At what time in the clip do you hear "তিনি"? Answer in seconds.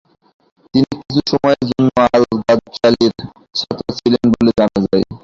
0.73-0.89